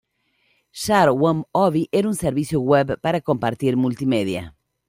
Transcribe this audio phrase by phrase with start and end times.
[0.83, 4.55] Share on Ovi era un servicio web para compartir multimedia.